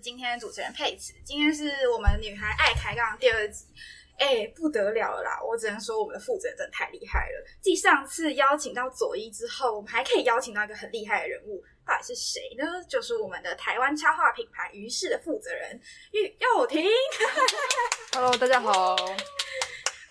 [0.00, 1.12] 今天主持人佩慈。
[1.24, 3.66] 今天是我们女孩爱抬杠第二集，
[4.18, 5.40] 哎，不得了了啦！
[5.42, 7.44] 我只能说我们的负责人真的太厉害了。
[7.60, 12.64] 继上次邀请到佐伊之后，我们还可以邀请到一个很厉害的人物，到底是谁呢？
[12.88, 15.80] 就是我们的台湾插画品牌于氏的负责人
[16.12, 16.84] 玉佑婷。
[18.12, 18.96] Hello，大家好。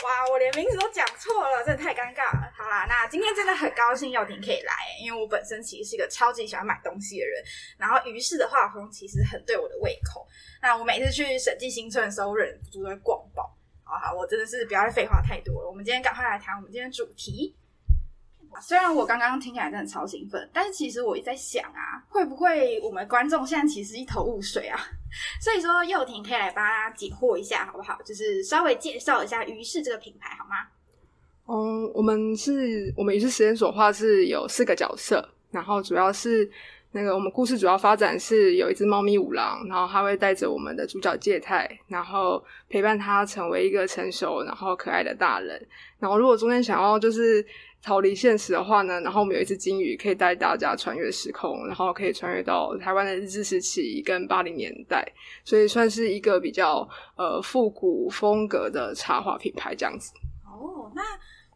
[0.03, 2.51] 哇，我连名字都讲错了，真的太尴尬了。
[2.55, 7.43] 好啦，那今天真的很高兴佑廷可以来，因为我本身其实是一个超级喜欢买东西的人，
[7.77, 10.27] 然后于是的画风其实很对我的胃口。
[10.61, 13.51] 那我每次去审计新村的时候，忍不住都会逛爆。
[13.83, 15.67] 好好，我真的是不要再废话太多了。
[15.67, 17.55] 我们今天赶快来谈我们今天主题。
[18.59, 24.79] 虽然我刚刚听起来真的超兴奋，但是其实我一直在想啊，会不会我们观众现在其实一头雾水啊？
[25.41, 27.99] 所以说，佑婷可以来帮他解惑一下，好不好？
[28.03, 30.67] 就是稍微介绍一下于是这个品牌，好吗？
[31.49, 36.49] 嗯，我们是我们于是实验所画是有四个角色，然后主要是
[36.91, 45.65] 那个我们故事主要发展是有一只猫咪五郎，然后它会带着我们的主角芥太，然后陪伴他成为一个成熟然后可爱的大人。
[45.99, 47.45] 然后如果中间想要就是
[47.83, 55.05] 逃离现实的话呢，然后我们有一只金鱼可以带大家穿越时空，然后可以穿越到台湾的日治时期跟八零年代，
[55.45, 60.11] 所以算是一个比较呃复古风格的插画品牌这样子。
[60.45, 61.01] 哦，那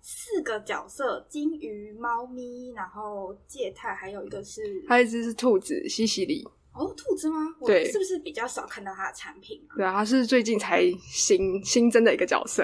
[0.02, 6.48] 四个角色：金鱼、猫咪，然后芥太，还有一个是还有一只是兔子西西里。
[6.74, 7.36] 哦，兔子吗？
[7.60, 9.76] 我对是不是比较少看到它的产品啊？
[9.76, 12.64] 对啊，它是最近才新新增的一个角色。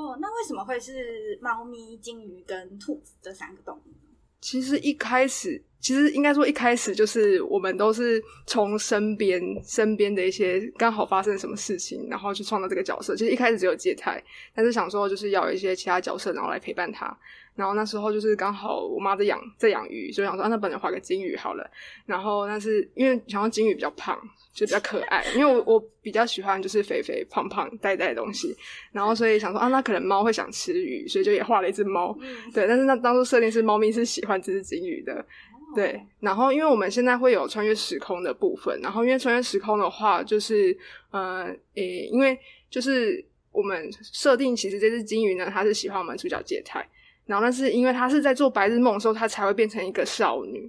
[0.00, 3.82] 哦，那为什么会是猫咪、金鱼跟兔子这三个动物？
[4.40, 13.14] 其实一开始，其实应该说一开始就是我们都是从身边身边的一些刚好发生什么事情，然后去创造这个角色。
[13.14, 14.22] 其实一开始只有介太，
[14.54, 17.14] 但是想说就是要有一些其他角色，然后来陪伴他。
[17.60, 21.70] 然后那时候就是刚好我妈在养在养鱼，所以想说啊，那本来画个金鱼好了。
[22.06, 24.18] 然后但是因为想要金鱼比较胖，
[24.54, 28.56] 就比较可爱，因为我我比较喜欢就是肥肥胖胖呆呆的东西。
[28.92, 32.16] 然后所以想说啊，那可能猫会想吃鱼，所以就也画了一只猫。
[32.22, 35.22] 嗯，对，但是那当初设定是猫咪是喜欢这只金鱼的，
[35.76, 36.00] 对。
[36.20, 40.74] 然后因为我们现在会有穿越时空的部分，然后因为穿越时空的话，就是
[41.10, 42.38] 呃，诶，因为
[42.70, 46.88] 就是我们设定其实这只金鱼呢，它是喜欢我们主角芥太，
[47.30, 50.68] 然后那是因为她是在做白日梦的时候，她才会变成一个少女，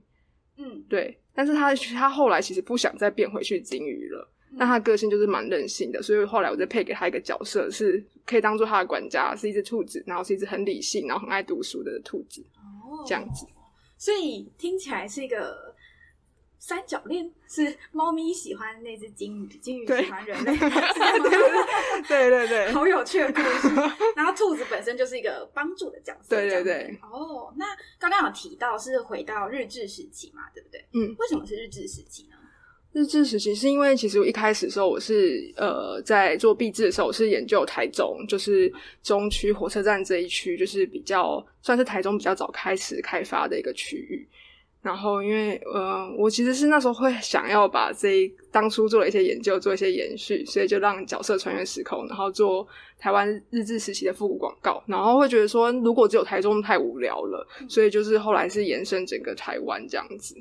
[0.57, 1.17] 嗯，对。
[1.33, 4.29] 但是她她后来其实不想再变回去金鱼了。
[4.51, 12.45] 那她个性就是蛮任性的，所以后来我再配给她一个角色，是可以当做她的管家，是一只兔子，然后是一只很理性，然后很爱读书的兔子。
[12.57, 13.47] 哦，这样子，
[13.97, 15.70] 所以听起来是一个
[16.61, 20.55] 三角恋，是猫咪喜欢那只金鱼，金鱼喜欢人类，
[22.07, 23.67] 对 对对， 好有趣的故事。
[24.15, 26.99] 然后兔子本身就是一个帮助的角色，对对对。
[27.01, 27.65] 哦，那
[27.99, 30.85] 刚刚有提到是回到日治时期嘛，对不对？
[30.93, 32.37] 嗯，为什么是日治时期呢？
[32.93, 38.71] 日治时期是因为其实我一开始的时候我是呃在做毕制的时候，我是研究台中，就是
[39.01, 44.29] 中区火车站这一区，就是比较算是台中比较早开始开发的一个区域。
[44.81, 54.83] 然后因为呃我其实是那时候会想要把这一当初做了一些研究，做一些延续，所以就让角色穿越时空，然后做台湾日治时期的复古广告。
[54.87, 60.35] 然后会觉得说，如果只有台中太无聊了，所以就是后来是延伸整个台湾这样子。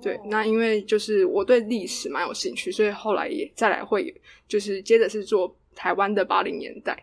[0.00, 4.14] 对哦，那因为就是我对历史蛮有兴趣，所以后来也再来会
[4.46, 6.96] 就是接着是做台湾的八零年代。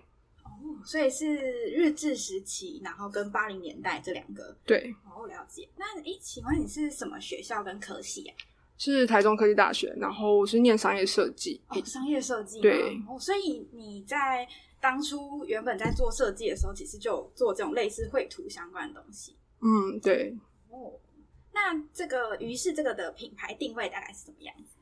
[0.80, 1.36] 哦，所以是
[1.72, 4.56] 日治时期，然后跟八零年代这两个。
[4.66, 5.68] 对，哦，了解。
[5.76, 8.36] 那诶，请问你是什么学校跟科系啊？
[8.78, 11.60] 是台中科技大学，然后我是念商业设计。
[11.70, 12.62] 哦，商业设计。
[12.62, 14.48] 对哦，所以你在
[14.80, 19.36] 当初原本在做设计的时候，其实就有做这种类似绘图相关的东西。
[19.62, 20.38] 嗯，对。
[20.70, 20.94] 哦，
[21.54, 24.76] 那这个于是这个的品牌定位大概是什么样子？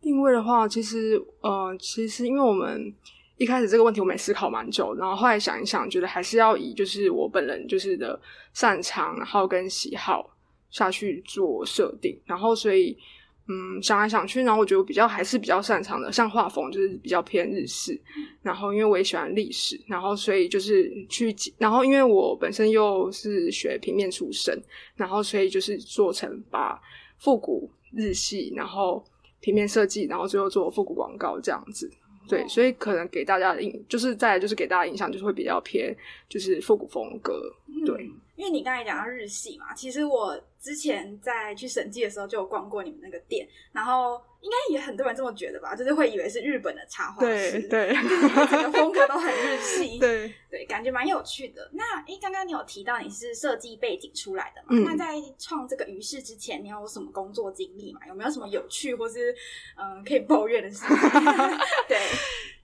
[0.00, 2.94] 定位的话，其实呃，其实因为我们
[3.38, 8.20] 一开始这个问题我们也思考蛮久，然后后来想一想，觉得还是要以就是我本人就是的
[8.52, 10.28] 擅长，然后跟喜好
[10.70, 12.98] 下去做设定，然后所以
[13.46, 17.98] 嗯想来想去，然后我觉得我比较还是比较擅长的，像画风就是比较偏日式，
[18.42, 24.60] 然后因为我也喜欢历史，然后所以就是去，然后因为我本身又是学平面出身，
[24.96, 26.78] 然后所以就是做成把
[27.18, 29.02] 复古日系，然后
[29.40, 31.88] 平面设计，然后最后做复古广告这样子。
[32.28, 35.96] 对，所以可能给大家的印，就是再来就是给大家印象，就是会比较偏
[36.28, 37.52] 就是复古风格。
[37.86, 47.94] 对，因为你刚才讲到日系嘛，其实我之前在去审计的时候就有逛过你们那个店，然后应该也很多人这么觉得吧，就是会以为是日本的插画师，对对，
[48.50, 51.70] 整个风格都很日系， 对对，感觉蛮有趣的。
[51.72, 54.68] 那诶，刚刚你有提到你是设计背景出来的嘛？
[54.70, 58.00] 嗯那在创这个鱼市之前，你有什么工作经历嘛？
[58.08, 59.34] 有没有什么有趣或是
[59.76, 60.88] 嗯可以抱怨的事情？
[61.88, 61.98] 对，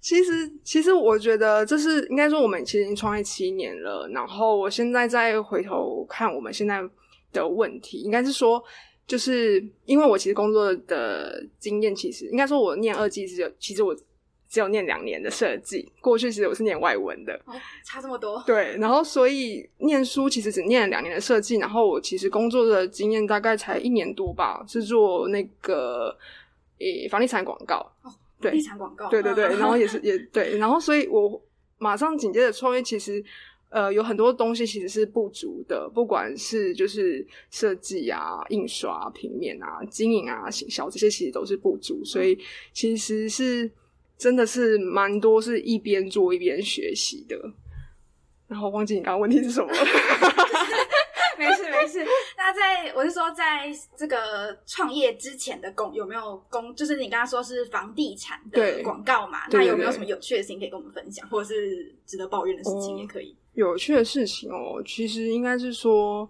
[0.04, 4.06] 其实，其实我觉得这是应该说，我们其实已经创业七年了。
[4.12, 6.86] 然后我现在再回头看我们现在
[7.32, 8.62] 的问题，应该是说，
[9.06, 13.96] 就是因为我其实工作的经验，其实应该说，我念二技只有，其实我
[14.46, 15.90] 只有念两年的设计。
[16.02, 18.76] 过去其实我是念外文的，哦，差这么多，对。
[18.76, 26.14] 然后所以念书其实只念了两年的设计，然后我其实工作的经验大概才一年多吧，是做那个
[26.78, 27.90] 诶房地产广告。
[28.50, 31.40] 对地产广告，对对对，嗯然后也是也对，然后所以我
[31.78, 33.24] 马上紧接着创业，其实
[33.70, 42.38] 呃有很多东西其实是不足的，不管是就是设计啊、印刷、平面啊、经营啊、行销这些，其实都是不足，所以
[42.72, 43.70] 其实是
[44.16, 47.36] 真的是蛮多是一边做一边学习的。
[48.46, 49.78] 然后忘记你刚刚问题是什么了。
[51.38, 52.04] 没事没事。
[52.36, 56.74] 那在我是说，在这个创业之前的工有没有工？
[56.74, 59.40] 就是你刚刚说是房地产的广告嘛？
[59.50, 63.36] 那有没有什么有趣的事情可以跟我们分享，或者是值得抱怨的事情哦也可以？
[63.54, 66.28] 有趣的事情哦，其实应该是说，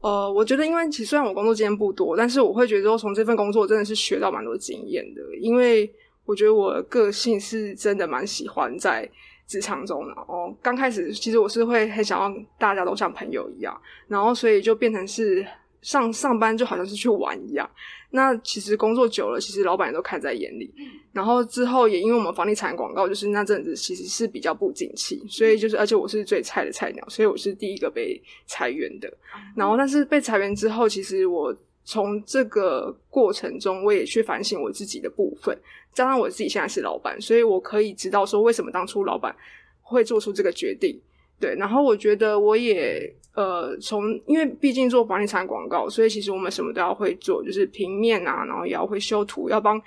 [0.00, 5.92] 呃，我觉得因为其实虽然我工作经验不多，但是我会觉得说从这份工作真的是学到蛮多经验的，因为
[6.24, 9.08] 我觉得我的个性是真的蛮喜欢在
[9.52, 13.78] 职场中，然后刚开始其实我是会很想要大家都像朋友一样，
[14.08, 15.46] 然后所以就变成是
[15.82, 17.68] 上上班就好像是去玩一样。
[18.14, 20.72] 那其实工作久了，其实老板也都看在眼里。
[21.12, 29.12] 然后之后也因为我们房地产广告，就是那阵子其实是比较不景气，所以就是而且我是最菜的菜鸟，所以我是第一个被裁员的。
[29.54, 35.56] 然后但是被裁员之后，其实我从这个过程中，我也去反省我自己的部分，
[35.92, 39.34] 加上我自己现在是老板，所以我可以知道说为什么当初老板
[39.80, 41.00] 会做出这个决定。
[41.40, 49.82] 对，然后我觉得我也呃，从因为毕竟做房地产广告，所以其实我们什么都要会做，就是平面啊，然后也要会修图，要帮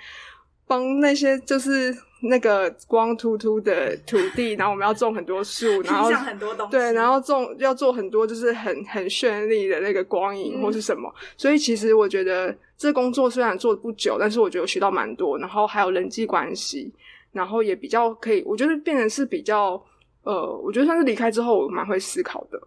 [0.66, 1.96] 帮那些就是
[2.28, 16.92] 那个光秃秃的土地，然后我们要种很多树，然后很多东西，对，然后种要做很多就是很很绚丽的那个光影嗯或是什么，所以其实我觉得这工作虽然做的不久，但是我觉得我学到蛮多，然后还有人际关系，
[17.32, 19.82] 然后也比较可以，我觉得变成是比较
[20.22, 22.60] 呃，我觉得算是离开之后我蛮会思考的，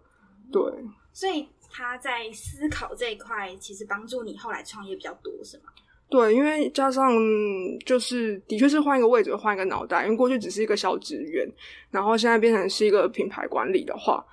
[0.52, 0.62] 对。
[1.12, 5.64] 所以他在思考这一块，其实帮助你后来创业比较多，是吗？
[6.10, 7.12] 对，因为加上
[7.86, 10.04] 就是的确是换一个位置，换一个脑袋。
[10.04, 11.48] 因为过去只是一个小职员，
[11.92, 14.24] 然后现在变成是一个品牌管理的话，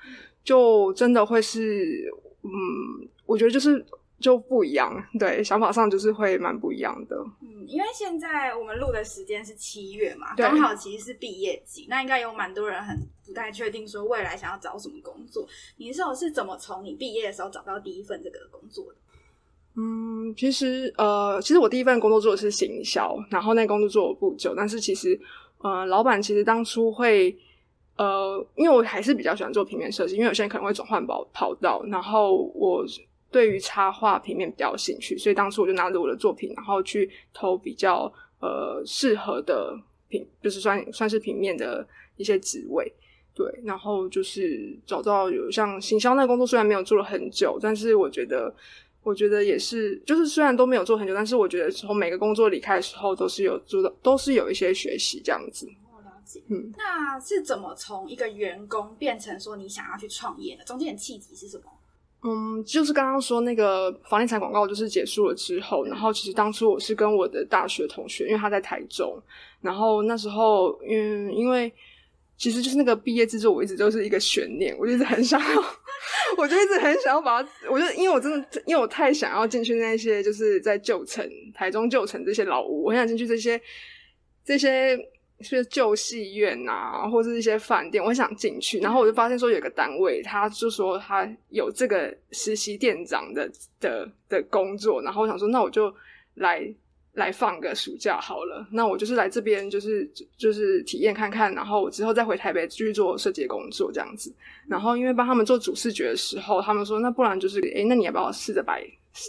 [0.44, 3.86] 就真的会是，嗯，我觉得就是
[4.20, 4.92] 就不一样。
[5.20, 7.16] 对，想法上就是会蛮不一样的。
[7.42, 15.48] 嗯，因为现在我们录的时间是七月嘛，刚好其实是毕业季，那应该有蛮多人很不太确定说未来想要找什么工作。
[15.78, 18.98] 你是是怎么从你毕业的时候找到第一份这个工作的？
[19.80, 25.20] 嗯，其实呃，其实我第一份工作做的是行销，然后那工作做了不久，但是其实
[25.60, 27.38] 呃，老板其实当初会
[27.96, 32.84] 呃，因为我还是比较喜欢做平面设计，因为有些人可能会转换跑跑道，然后我
[33.30, 39.78] 对于插画平面比较有兴趣，所以当初我就拿着我的作品，然后去投比较呃适合的
[40.10, 42.92] 平，就是算算是平面的一些职位。
[43.36, 48.52] 对，然后就是找到有像行销那工作，虽然没有做了很久，但是我觉得，
[49.08, 55.66] 我觉得也是，就是虽然都没有做很久，但是我觉得从每个工作离开的时候，都是有做的，都是有一些学习这样子。
[55.90, 56.42] 我了解。
[56.50, 60.66] 嗯，那是怎么从一个员工变成说你想要去创业的？
[60.66, 61.64] 中间的契机是什么？
[62.24, 69.18] 嗯，就是刚刚说那个房地产广告就是结束了之后，然后其实当初我是跟我的大学同学，因为他在台中，
[69.62, 71.72] 然后那时候嗯，因为
[72.38, 75.62] 其实就是那个毕业制作，我一直都是一个悬念，我一直很想要，
[76.38, 83.60] 我就一直很想要把它，我就因为我真的因为我太想要进去那些就是在旧城、台中旧城这些老屋，我很想进去这些
[84.44, 84.98] 这些。
[85.40, 88.80] 是旧戏院啊，或者是一些饭店，我很想进去。
[88.80, 93.48] 然后我就发现说有个单位，他就说他有这个实习店长的
[93.80, 95.00] 的的工作。
[95.04, 95.94] 然后我想说，那我就
[96.38, 96.68] 来
[97.18, 98.66] 来放个暑假好了。
[98.72, 104.34] 那我就是来这边，就是就是体验看看，然后我之后再回台北继续做设计工作这样子。
[104.68, 108.84] 然后因为帮他们做主视觉的时候，他们说那不然就是，诶，那你要不要试着摆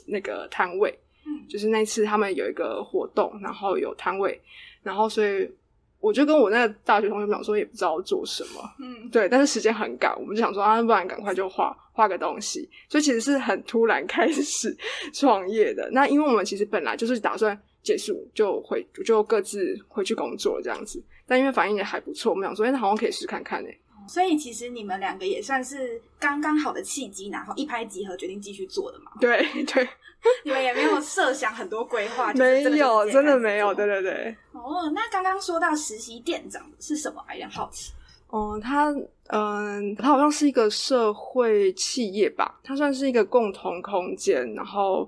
[0.06, 0.96] 那个摊位？
[1.26, 4.40] 嗯就是那次他们有一个活动，然后有摊位，
[4.82, 5.50] 然后所以。
[6.00, 14.72] 我就跟我那个大学同学讲说，也不知道做什么，嗯，对，但是时间很赶，我们就想说啊，不然赶快就画画个东西，所以其实是很突然开始
[15.12, 15.90] 创业的。
[15.90, 23.68] 那因为我们其实本来就是打算结束就回就各自回去工作这样子，但因为反应也还不错，我们想说，哎，那好像可以试看看呢。
[24.06, 29.12] 所以其实你们两个也算是刚刚好的契机，然后一拍即合，决定继续做的嘛。
[29.20, 29.86] 对对，
[30.44, 34.34] 你们也没有设想很多规划，没有，真的没有，对对对。
[34.52, 37.92] 哦，那刚刚说到实习店长是什么，有点好奇。
[38.28, 38.94] 哦，他
[39.26, 44.54] 嗯，他好像是一个社会企业吧，他算是一个共同空间。
[44.54, 45.06] 然后，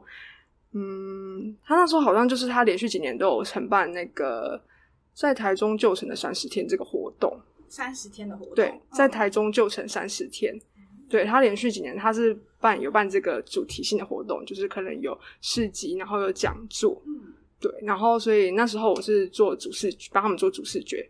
[0.73, 4.61] 嗯，他那时候好像就是他连续几年都有承办那个
[5.12, 7.41] 在台中旧城的三十天这个活动。
[7.69, 10.53] 三十天的活动，对，在台中旧城三十天，
[11.09, 21.09] 对他连续几年他是办有办这个主题性的活动，就是可能有市集，然后有讲座，嗯，对，然后所以那时候我是做主视，帮他们做主视觉，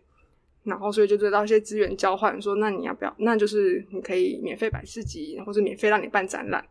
[0.63, 3.15] 然后所以就得到一些资源交换，说那你要不要？
[3.17, 6.63] 那就是你可以免费摆市集，或者免费让你办展览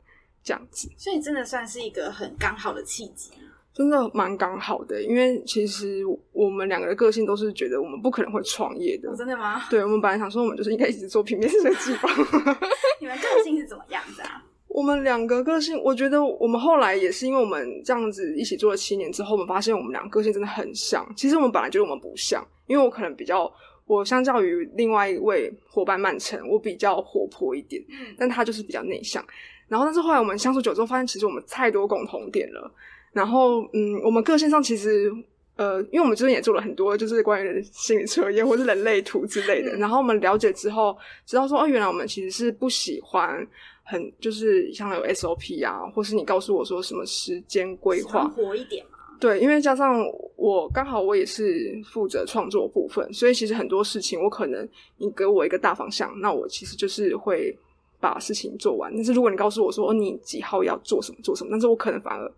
[0.43, 3.31] 这样子，所以真的算是一个很刚好的契机。
[3.73, 9.15] 真的蛮刚好的，因为其实我们两个的个性都是觉得我们不可能会创业的。
[9.17, 9.63] 真的吗？
[9.71, 12.11] 对，我们本来想说我们就是应该一直做平面设计吧。
[13.01, 14.45] 你们个性是怎么样的啊？
[14.67, 21.07] 我们两个个性，我觉得我们后来也是因为我们这样子一起做了七年之后，我们发现我们两个个性真的很像。
[21.17, 23.51] 其实我们本来觉得我们不像，因为我可能比较，
[23.87, 27.83] 我相较于另外一位伙伴曼城，我比较活泼一点，
[28.19, 29.25] 但他就是比较内向。
[29.71, 32.71] 然后，但是后来我们相处久之后，发现其实我们太多共同点了。
[33.13, 35.11] 然后，嗯，我们个性上其实，
[35.57, 39.73] 呃，因为我们之前也做了很多，就是关于心理测验或是人类图之类的。
[39.77, 43.47] 然后我们了解之后，知道说，哦，原来我们其实是不喜欢
[43.85, 48.99] 很就是像有 SOP 啊，或是你告诉我说什么时间规划，活一点嘛。
[49.21, 50.03] 对，因为加上
[50.37, 57.55] 我刚好我也是负责创作部分，所以其实很多事情我可能你给我一个大方向，那我其实就是会
[58.01, 58.93] 把事情做完。
[58.95, 62.33] 但是如果你告诉我说，哦，你几号要做什么做什么，但是我可能反而。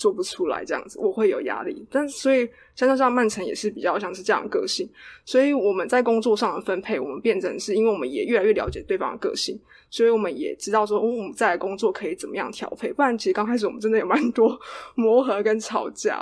[0.00, 1.84] 做不出来这样子，我会有压力。
[1.90, 4.88] 但所以，像像曼城也是比较像是这样的个性，
[5.24, 9.60] 所以我们在工作上的分配，我们变成是因为我们也越来越了解对方的个性，
[9.90, 12.92] 所以我们也知道说，我们在工作可以怎么样调配。
[12.92, 14.56] 不然，其实刚开始我们真的有蛮多
[14.94, 16.16] 磨合跟吵架。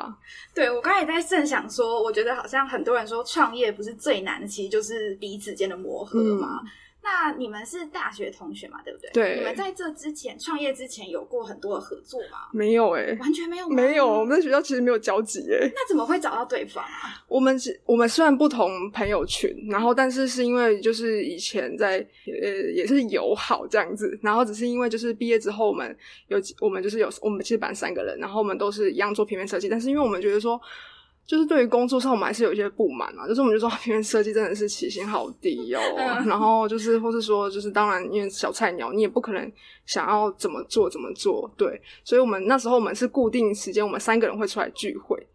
[0.54, 6.62] 对我刚才也在正想说，我觉得好像很多人说创业不是最难的，其实就是彼此间的磨合嘛。
[7.08, 8.82] 那你们是大学同学嘛？
[8.82, 9.10] 对不对？
[9.12, 9.36] 对。
[9.38, 12.48] 你们在这之前创业之前有过很多的合作吗？
[12.52, 14.04] 没有哎，完全没有，没有。
[14.04, 15.70] 我们在学校其实没有交集哎。
[15.72, 17.22] 那怎么会找到对方啊？
[17.28, 25.96] 我们是，我们虽然不同朋友群，然后但是是因为就是以前在呃也是友好这样子，然后只是因为就是毕业之后我们
[26.26, 30.60] 有我们就是有我们其实班三个人，然后我们都是一样做平面设计，但是因为我们觉得说。
[31.26, 33.26] 就是对于工作上，我们还是有一些不满嘛。
[33.26, 35.80] 就是我们就说，平面设计真的是起薪好低哦。
[36.24, 39.52] 然后就是，或是说，就是当然，因为小菜鸟，你也不可能
[39.84, 41.50] 想要怎么做怎么做。
[41.56, 45.26] 对，所以我们那时候我们是固定时间，我们三个人会出来聚会。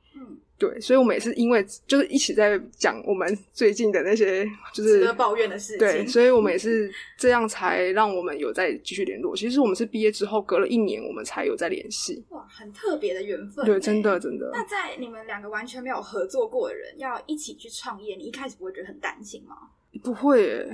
[0.62, 9.36] 对，所以我们也是因为就是一起在讲我们最近的那些就是抱怨的事情，对，所以我们也是这样才让我们有在继续联络。
[9.36, 12.24] 其实我们是毕业之后隔了一年，我们才有在联系。
[12.30, 13.66] 哇，很特别的缘分。
[13.66, 14.52] 对，真的真的。
[14.54, 19.56] 那在你们两个完全没有合作过的人要一起去创业，你一开始不会觉得很担心吗？
[20.02, 20.66] 不会，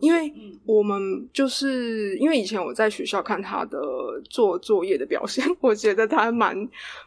[0.00, 0.30] 因为
[0.66, 3.78] 我们就是因为以前我在学校看他的
[4.28, 6.54] 做作业的表现， 我觉得他蛮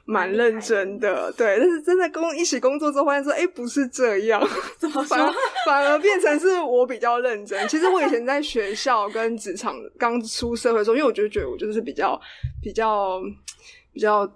[0.04, 1.60] 蛮认真的，对。
[1.60, 4.42] 但是真的工一起工作之后，发现说，哎，不是这样，
[5.08, 5.34] 反而
[5.64, 7.68] 反而变成是我比较认真。
[7.68, 12.20] 其实我以前在学校跟职场刚出社会的时候，因为我就觉得我就是比较
[12.64, 13.22] 比较
[13.94, 14.28] 比较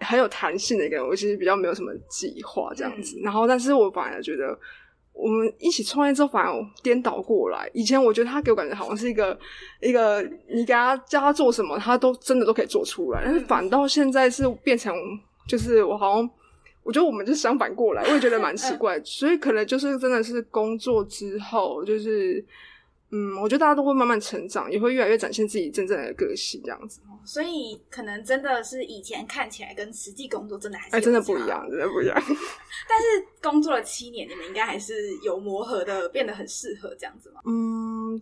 [0.00, 3.18] 很有弹性的一个人，我其实比较没有什么计划这样子。
[3.22, 4.56] 然后，但是我反而觉得。
[5.12, 7.70] 我们一起创业之后，反而颠倒过来。
[7.72, 9.38] 以前我觉得他给我感觉好像是一个
[9.80, 13.22] 一个，你给他叫他做什么，他都真的都可以做出来。
[13.24, 14.94] 但是反倒现在是变成，
[15.46, 16.30] 就是我好像
[16.82, 19.00] 我觉得我们就相反过来，我也觉得蛮奇怪。
[19.04, 22.44] 所以可能就是真的是工作之后，就是。
[23.14, 26.98] 嗯，我觉得大家都会慢慢成长，也会越来越展现自己真正的个性，这样子。
[27.26, 32.16] 所以可能真的是以前看起来跟实际工作真的还是哎，真的不一样，真的不一样。
[32.88, 37.42] 但是工作了七年，你们应该还是有磨合的，变得很适合这样子吗？
[37.44, 38.18] 嗯，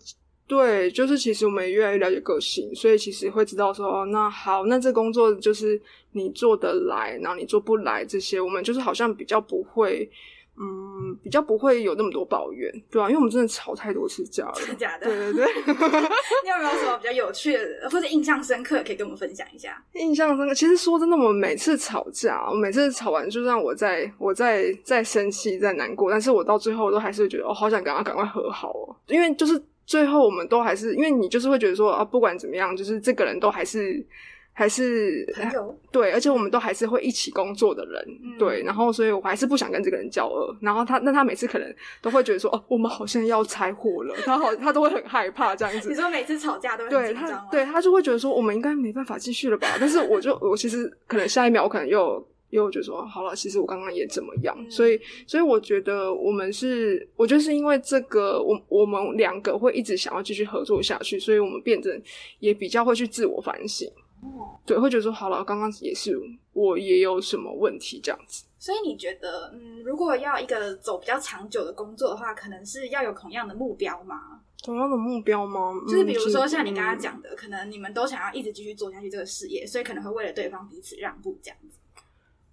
[0.48, 5.80] 对，就是其实我们也越来越了解个性，所以其实会知道说，那好，那这工作就是
[6.10, 10.10] 你做得来，然后你做不来这些，我们就是好像比较不会。
[10.56, 15.06] 嗯，比较不会有那么多抱怨，对啊，因为我们真的吵太多次架了，真的假的？
[15.06, 15.46] 对对对。
[15.64, 19.82] 你有没有什么比较有趣的或者印象深刻可以跟我们分享一下？
[19.94, 34.04] 印象深刻，其实说真的，我们每次吵架，我每次吵完，就让我在我在在生气、在难过，但是我到最后都还是会觉得，我好想赶快赶快和好哦，因为就是最后我们都还是，因为你就是会觉得说啊，不管怎么样，就是这个人都还是。
[34.52, 38.06] 还是朋友对，而且我们都还是会一起工作的人，
[38.38, 40.54] 对，然后所以我还是不想跟这个人交恶。
[40.60, 45.88] 然后他，那他每次可能都会觉得说，哦，我们好像要拆伙了，他好，他都会很害怕这样子。
[45.88, 49.66] 你说每次吵架都对他，对他就会觉得说，我们应该没办法继续了吧？
[49.80, 54.54] 但是我就我其实可能下一秒我可能又又觉得说，好了，其实我刚刚也怎么样？
[54.70, 61.98] 所以所以我觉得我们是，我觉得是因为这个，我我们两个会一直想要继续合作下去，所以我们变得
[62.40, 63.90] 也比较会去自我反省。
[64.66, 66.18] 对，会觉得说好了，刚刚也是
[66.52, 68.44] 我也有什么问题这样子。
[68.58, 74.40] 所以你觉得，嗯，如果要一个走比较长久的工作的话，可能是要有同样的目标吗？
[74.62, 75.72] 同样的目标吗？
[75.88, 81.78] 就是比如说像你刚刚讲的，可能你们都想要一直继续做下去这个事业，所以可能会为了对方彼此让步这样子。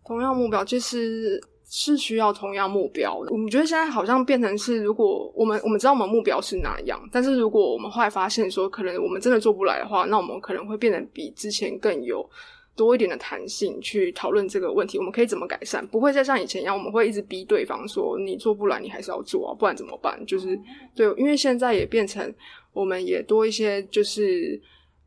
[0.05, 1.41] 同样目标其实。
[1.69, 3.31] 是需要同样目标的。
[3.31, 12.27] 我们觉得现在好像变成是，如果我们我们知道我们目标是哪样，但是如果我们后来发现说，可能我们真的做不来的话，那我们可能会变得比之前更有
[12.73, 14.97] 多一点的弹性去讨论这个问题。
[14.97, 15.85] 我们可以怎么改善？
[15.87, 20.25] 不会再像以前一样，我们会一直逼对方说你做不来，你还是要做啊，不然怎么办？
[20.25, 20.57] 就是
[20.95, 22.33] 对，因为现在也变成
[22.71, 24.57] 我们也多一些，就是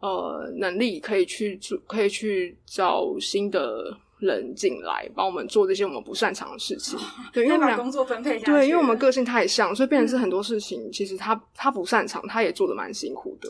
[0.01, 3.97] 呃能力可以去做，可以去找新的。
[4.21, 6.99] 人进来帮我们做这些我们不擅长的事情，
[7.33, 13.49] 对，因为把工作分配下对，因为我们个性太像，所以变成是很多事情，其实他他不擅长，他也做的蛮辛苦的。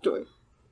[0.00, 0.12] 对，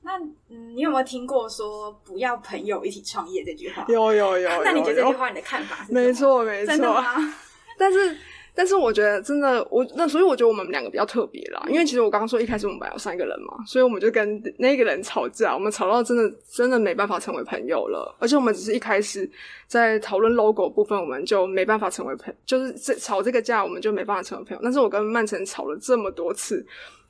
[0.03, 0.19] 那
[0.49, 3.87] 嗯，你有没有听过说不要朋友一起创业这句话？
[3.89, 4.49] 有有有。
[4.65, 5.93] 那你觉得这句话你的看法是？
[5.93, 7.05] 没错没错。
[7.79, 8.17] 但是。
[8.61, 19.27] 但是我觉得真的，我那所以我觉得我们两个比较特别啦，因为其实我刚刚说一开始我们班有三个人嘛，所以我们就跟那个人吵架，我们吵到真的真的没办法成为朋友了，而且我们只是一开始
[19.67, 24.61] 在讨论 logo 部分，我们就没办法成为朋，就是这吵这个架，我们就没办法成为朋友。
[24.63, 26.63] 但是我跟曼城吵了这么多次，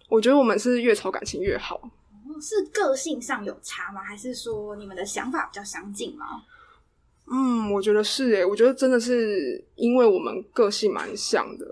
[0.08, 1.80] 我觉得我们是越吵感情越好。
[2.40, 4.00] 是个性上有差吗？
[4.02, 6.26] 还是说你们的想法比较相近吗？
[7.32, 11.64] 嗯，我觉得是诶，我觉得真的是因为我们个性蛮像的，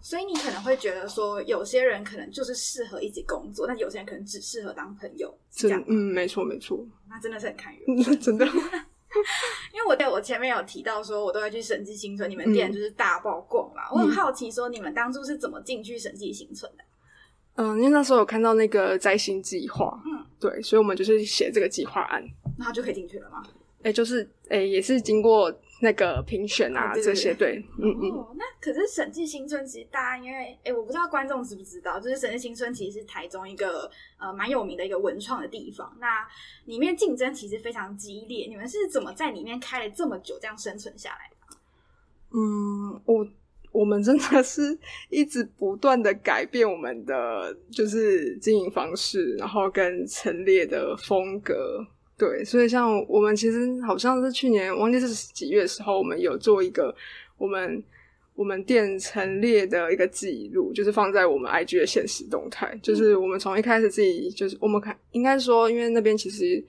[0.00, 5.82] 所以你可能会觉得说，有些人可能就是适合一起工作，但有些人可能只适合当朋友，这样。
[5.88, 8.46] 嗯，没错没错，那真的是很看缘分，真的。
[9.74, 16.84] 因为我在我前面有提到说，我都会去审计新村，你们店就是大爆逛嘛，我很好奇说，你们当初是怎么进去审计新村的？
[17.56, 22.24] 嗯，因为那时候有看到那个摘星计划，嗯，对，所以我们就是写这个计划案，
[22.58, 23.42] 那就可以进去了吗？
[23.82, 28.36] 哎，就是哎，也是经过那个评选啊，这些对，嗯嗯。
[28.36, 33.90] 那可是审计新村，其实大家因为哎，我不知道观众知不知道，就是审计新村其实是台中一个
[34.20, 35.92] 呃蛮有名的一个文创的地方。
[36.00, 36.24] 那
[36.66, 41.56] 里面竞争其实非常激烈，你们是怎么在里面开了这么久，这样生存下来的？
[42.34, 43.26] 嗯，我
[43.72, 44.78] 我们真的是
[45.10, 51.84] 一直不断的改变我们的就是经营方式，然后跟陈列的风格。
[52.18, 56.94] 对，所以像我们其实好像是去年忘记是几月的时候，我们有做一个
[57.36, 57.82] 我们
[58.34, 62.78] 我们店陈列的一个记录，就是放在我们 IG 的现实动态。
[62.80, 66.62] 就是我们从一开始自己就是我们看，应该说，因为那边其实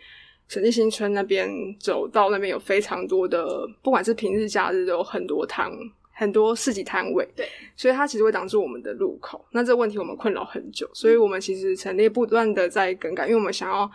[0.47, 1.47] 审计新村那边
[1.79, 5.71] 走到那边有非常多的，不管是平日假日都有很多摊
[6.13, 9.45] 很多市集摊位，对，所以它其实会挡住我们的路口。
[9.51, 13.91] 那这个问题我们困扰很久，所以我们其实陈列不断的在更改，因为我们想要。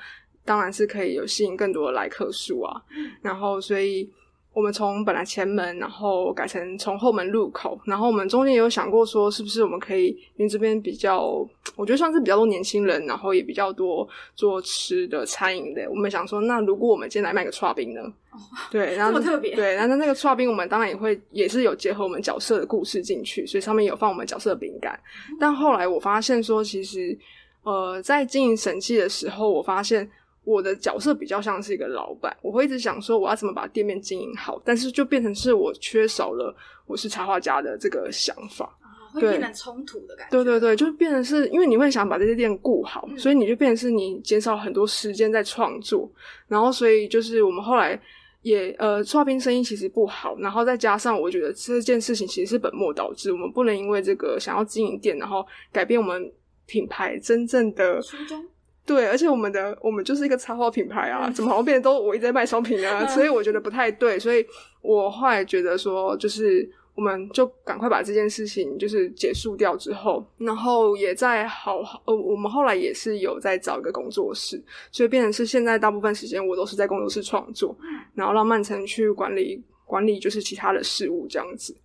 [0.49, 2.81] 当然是可以有吸引更多的来客数啊，
[3.21, 4.09] 然后所以
[4.55, 10.07] 我们从本来前门，然后改成从后门入口，然后我们中间也有想过说，是不是我们可以
[10.37, 18.01] 因为这边比较，我觉得算是比较多年轻人，然后也比较多做吃的餐饮的，我们想说，那如果我们今天来卖个串冰呢？
[18.73, 24.99] 对， 然后特别对，然后那个串冰我们当然也会也是有结合我们角色的故事进去，所以上面有放我们角色的饼干。
[25.39, 27.17] 但后来我发现说，其实
[27.63, 30.09] 呃，在经营审计的时候，我发现。
[30.49, 36.55] 我的角色比较像是一个老板，我会一直想说我要怎么把店面经营好，但是就变成是我缺少了
[36.87, 38.75] 我是插画家的这个想法，
[39.13, 40.31] 会变成冲突的感觉。
[40.31, 46.11] 对对对，就变成是因为你会想把这些店顾好，所以你就变成是你减少很多时间在创作，
[46.47, 48.01] 然后所以就是我们后来
[48.41, 56.33] 也呃，刷冰生意其实不好，然后再加上我觉得这件事情其实是本末倒置，我们不能因为这个想要经营店，然后改变我们
[56.65, 58.43] 品牌真正的初衷。
[58.89, 63.07] 对，而且我们的我们就是一个插画品牌啊，怎么好像变得都我一直在卖商品啊？
[63.07, 64.43] 所以我觉得不太对，所以
[64.81, 74.59] 我后来觉得说，就是我们就赶快把这件事情就是结束掉之后，然后也在好好呃，我们后来也是有在找一个工作室，
[74.91, 77.77] 所以变成是现在大部分时间我都是在工作室创作，
[78.15, 81.77] 然后让曼城去管理管理就是其他的事物这样子。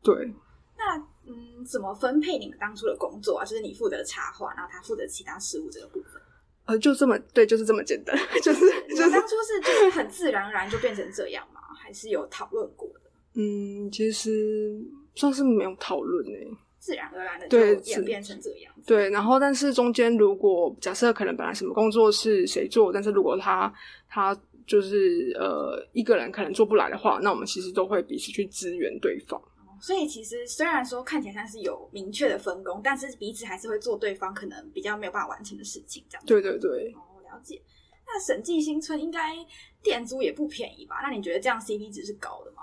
[0.00, 0.14] 对，
[0.78, 3.44] 那嗯，怎么分配你们当初的工作啊？
[3.44, 6.22] 就是你负责插画，然后他负责其他事务这个部分。
[6.66, 11.60] 呃，就这么对，就是这么简单，就是就是当初是就是很自然而然就变成这样吗？
[11.82, 13.10] 还是有讨论过的？
[13.40, 14.80] 嗯，其实
[15.14, 16.48] 算是没有讨论诶，
[16.78, 18.72] 自然而然的就演变成这样。
[18.86, 23.72] 对，然后但是中间如果假设可能本来什么工作是谁做，但是如果他
[24.08, 29.40] 他就是呃一个人可能做不来的话，那我们其实都会彼此去支援对方。
[29.86, 36.26] 所以其实虽然说看起来像是有明确的分工，但是彼此还是会做对方可能比较没有办法完成的事情，这样。
[36.26, 36.92] 对对对。
[36.96, 37.62] 哦，了解。
[38.04, 39.36] 那审计新村应该
[39.84, 40.96] 店租也不便宜吧？
[41.04, 42.62] 那你觉得这样 CP 值是高的吗？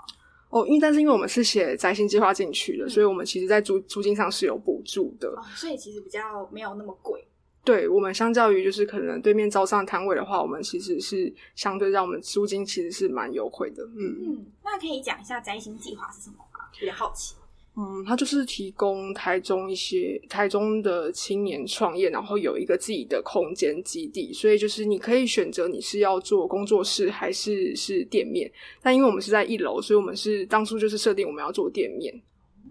[0.50, 7.26] 哦，因为但是因为我们是写宅心计划进去的，所以我们其实在租租金上是有补助的，哦所以其实比较没有那么贵。
[7.64, 13.82] 对我们相较于就是可能对面招商摊位的话，我们其实是相对让我们租金其实是蛮优惠的。
[13.96, 16.36] 嗯嗯，那可以讲一下摘星计划是什么
[16.74, 16.80] 吗？
[16.80, 17.34] 比较好奇。
[17.76, 28.48] 嗯，他就是提供台中一些台中的青年创业，然后有一个自己的空间基地，所以就是你可以选择你是要做工作室还是是店面。
[28.80, 32.14] 但因为我们是在一楼，所以我们是当初就是设定我们要做店面。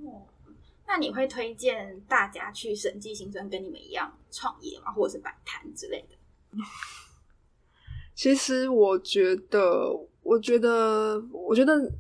[0.06, 0.24] 哦，
[0.88, 4.94] 那你会推荐大家去审计新村跟你们一样创业吗？
[4.94, 6.16] 或者是摆摊之类的？
[8.16, 11.92] 其实我觉得，我觉得，我觉得。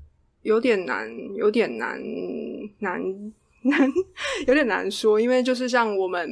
[0.43, 1.99] 有点难，有点难，
[2.79, 3.01] 难
[3.63, 3.91] 难，
[4.47, 5.19] 有点难说。
[5.19, 6.29] 因为就是像我们，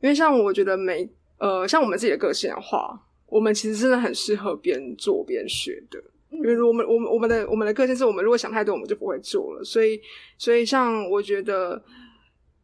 [0.00, 6.02] 因为像我觉得每呃，像我们自己的个性的话，我们其实真的很适合边做边学的。
[6.30, 9.64] 因为如我们我们我们的我们的个性是我们如果想太多，我们就不会做了。
[9.64, 10.00] 所以
[10.38, 11.82] 所以像我觉得，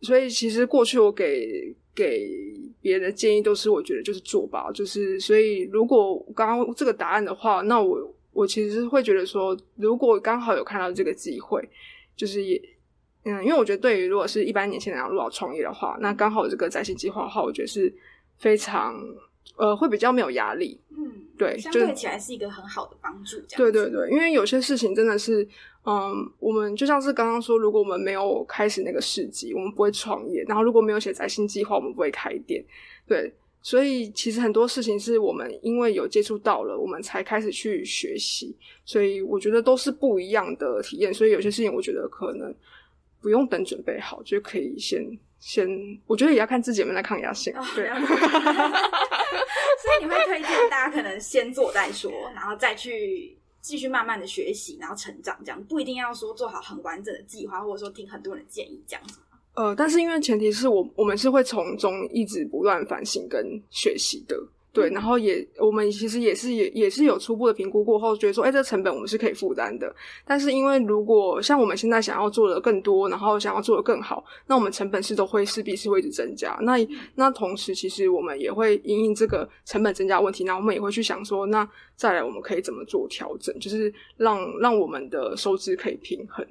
[0.03, 2.29] 所以其实过去我给给
[2.83, 4.71] 别人的建议都是，我觉得就是做吧。
[4.73, 8.15] 就是所以如果刚刚这个答案的话，那我。
[8.33, 11.63] 我其实会觉得说，如果刚好有看到这个机会，
[12.17, 12.61] 就是也，
[13.25, 17.95] 嗯，因为我觉得对于如果是一般年轻人要入到创业的话，那刚好有这个在线计划的话，我觉得是
[18.39, 18.99] 非常，
[19.57, 20.81] 呃，会比较没有压力。
[20.91, 23.39] 嗯，对，相对起来是一个很好的帮助。
[23.57, 25.47] 对对对，因为有些事情真的是，
[25.85, 32.65] 嗯，我们就像是刚刚说，如果我们没有开始那个市集，我们不会创业；然后如果没有写在线计划，我们不会开店。
[33.07, 33.33] 对。
[33.63, 38.55] 所以其实很多事情是我们因为有接触到了，我们才开始去学习。
[38.85, 41.15] 所以我觉得都是不一样的体验。
[41.15, 42.53] 所以有些事情我觉得可能
[43.21, 45.01] 不用等准备好就可以先
[45.39, 45.67] 先。
[46.07, 47.55] 我觉得也要看自己有没有抗压性。
[47.75, 47.89] 对。
[49.83, 59.19] 所以你会推荐大家可能先做再说，然后再去继续慢慢的学习，然后成长，这样不一定要说做好很完整的计划，或者说听很多人建议这样子。
[59.55, 64.35] 呃，但是因为前提是我我们是会从中一直不断反省跟学习的，
[64.73, 69.95] 对，然后也我们其实也是也也是有初步的评估过后，觉得说，哎，这成本我们是可以负担的。
[70.25, 76.59] 但是因为如果像我们现在想要做的更多，然后想要做的更好，那我们成本是都会势必是会一直增加。
[76.63, 76.79] 那
[77.15, 86.43] 那同时，其实我们也会因应这个成本增加问题，那我们也会去想说，那再来我们可以怎么做调整，就是让让我们的收支可以平衡。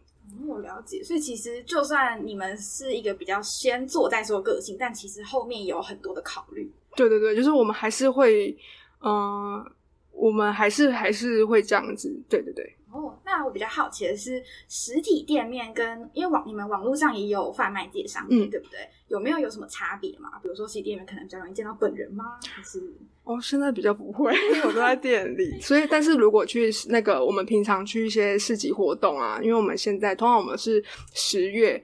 [0.47, 6.71] 我了解，所以其实就算你们是一个比较先做再说个性，但其实后面有很多的考虑。
[6.95, 8.57] 对对对，就是我们还是会，
[9.01, 9.63] 嗯，
[10.11, 12.13] 我们还是还是会这样子。
[12.29, 12.75] 对对对。
[12.91, 18.79] 哦，那我比较好奇的是，实体店面跟因为网你们网络上也有贩卖介商店，对不对？
[19.07, 20.39] 有没有有什么差别嘛？
[20.41, 22.37] 比如说实体店面可能比较容易见到本人吗？
[22.47, 22.93] 还是？
[23.23, 25.59] 哦，现在比较不会，因为我都在店里。
[25.61, 31.81] 所以，但是如果去那个我们平常去一些市集活动啊，因为我们现在通常我们是十月，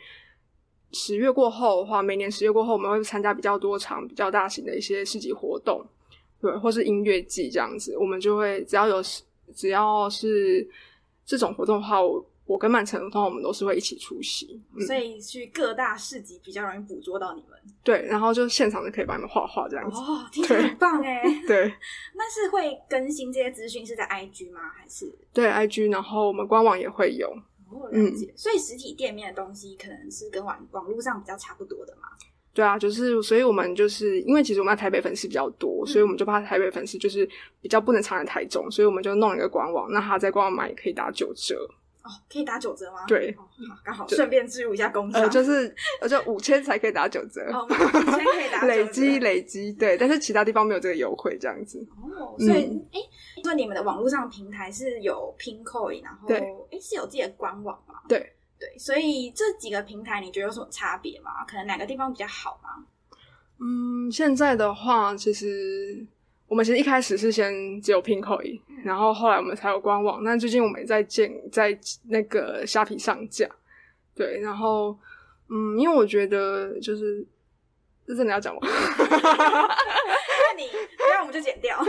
[0.91, 5.86] 十月过后的话，每年十月过后我们会参加比较多场比较大型的一些市集活动，
[6.41, 9.02] 对，或是音乐季这样子，我们就会只要有
[9.54, 10.67] 只要是
[11.27, 12.25] 这种活动的话，我。
[12.47, 17.59] 我跟曼城通常我们都是会一起出席，所以去各大市集比较容易捕捉到你们。
[17.83, 19.97] 对，然后就现场就可以帮你们画画这样子。
[19.97, 21.21] 哦，听起来很棒哎。
[21.45, 21.67] 对，
[22.15, 24.61] 那是会更新这些资讯是在 IG 吗？
[24.73, 25.13] 还是？
[25.33, 27.27] 对，IG，然后我们官网也会有。
[27.69, 28.33] 哦，了解。
[28.37, 32.07] 所以实体店面的东西可能是跟网网络上比较差不多的嘛。
[32.58, 37.24] 对啊，就是，所以我们就是因为其实我们台北粉丝比较多，所以我们就怕台北粉丝就是
[37.62, 41.56] 比较不能藏在台中，所以我们就弄一个官网，那他在官网买也可以打九折。
[42.02, 43.06] 哦，可以打九折吗？
[43.08, 43.48] 对，好，
[43.86, 51.86] 刚好顺便置入一下工商，呃，就是呃，就五千才可以打九折，五千可以打 累积累积，对，但是其他地方没有这个优惠，这样子。
[52.17, 53.00] 哦，所以，哎，
[53.43, 56.39] 所以你们的网络上平台是有 Pincoin，然后，对，
[56.72, 57.96] 哎，是有自己的官网吗？
[58.10, 61.46] 对，对，所以这几个平台你觉得有什么差别吗？
[61.46, 62.86] 可能哪个地方比较好吗？
[63.60, 66.06] 嗯，现在的话，其实
[66.48, 70.24] 我们其实一开始是先只有 Pinkoi，然后后来我们才有官网。
[70.24, 71.78] 那最近我们也在建在
[72.10, 73.48] 那个虾皮上架，
[74.15, 74.98] 对，然后
[75.50, 77.26] 嗯，因为我觉得就是
[78.06, 78.62] 这真的要讲吗？
[78.67, 80.67] 那你
[80.98, 81.78] 不要我们就剪掉。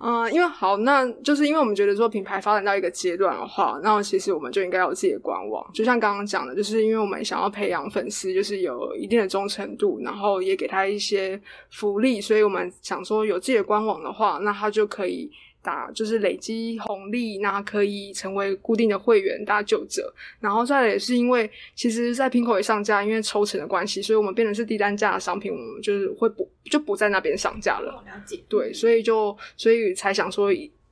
[0.00, 5.68] 嗯，因为好，那就是因为我们觉得说品牌发展到一个阶段的话，那其实我们就应该有自己的官网。
[5.74, 15.30] 就像刚刚讲的，就是因为我们想要培养粉丝，就是有一定的忠诚度，然后也给他一些福利，所以我们想说有自己的官网的话，那他就可以。
[15.68, 20.10] 打就是累积红利，那可以成为固定的会员打九折。
[20.40, 28.02] 然后再来也是因为，其实，在拼口也上架，因为抽成的关系，所以我们变成是低单价的商品，我们就是会不就不在那边上架了。
[28.06, 28.42] 了解。
[28.48, 30.50] 对，所以就所以才想说，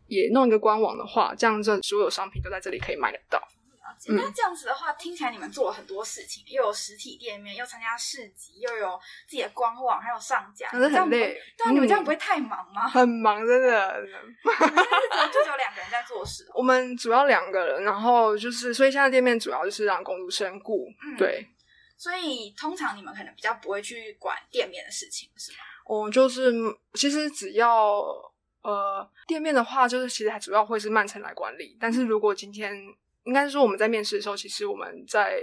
[0.09, 3.41] 也弄一个官网的话，这样这所有商品都在这里可以买得到。
[4.09, 11.41] 那这样子的话，听起来你们做了很多事情，又有实体店面，又参加市集，又有自己的官网，还有上架，可是很累。
[11.57, 12.89] 对啊，你们这样不会太忙吗？
[12.89, 14.03] 很忙，真的。
[15.33, 16.47] 就只有两个人在做事。
[16.55, 20.87] 我们主要两个人，然后就是，所以现在店面主要就是让公主身顾。
[21.19, 21.47] 对。
[21.99, 25.59] 所以通常你们可能比较不会去管店面的事情，是吗？
[25.87, 26.53] 我就是
[26.93, 28.03] 其实只要
[28.61, 31.77] 呃店面的话，就是其实还主要会是曼城来管理。
[31.81, 32.77] 但是如果今天
[33.27, 35.41] 应该是说我们在面试的时候，其实我们在，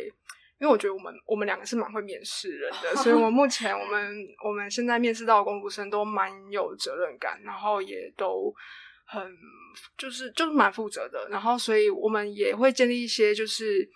[0.59, 8.53] 因为我觉得我们我们两个是蛮会面试人的，所以我目前我们我们现在面试到的公读生都蛮有责任感，然后也都
[9.05, 9.21] 很
[9.97, 13.87] 就是就是蛮负责的，然后所以我们也会建立一些就是